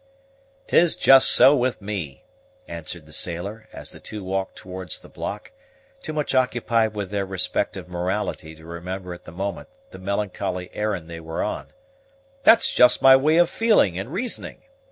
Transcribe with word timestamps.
"'Tis 0.65 0.95
just 0.95 1.29
so 1.29 1.55
with 1.55 1.79
me," 1.79 2.23
answered 2.67 3.05
the 3.05 3.13
sailor, 3.13 3.69
as 3.71 3.91
the 3.91 3.99
two 3.99 4.23
walked 4.23 4.55
towards 4.55 4.97
the 4.97 5.07
block, 5.07 5.51
too 6.01 6.11
much 6.11 6.33
occupied 6.33 6.95
with 6.95 7.11
their 7.11 7.23
respective 7.23 7.87
morality 7.87 8.55
to 8.55 8.65
remember 8.65 9.13
at 9.13 9.25
the 9.25 9.31
moment 9.31 9.69
the 9.91 9.99
melancholy 9.99 10.71
errand 10.73 11.07
they 11.07 11.19
were 11.19 11.43
on; 11.43 11.67
"that's 12.41 12.73
just 12.73 13.03
my 13.03 13.15
way 13.15 13.37
of 13.37 13.47
feeling 13.47 13.99
and 13.99 14.11
reasoning. 14.11 14.63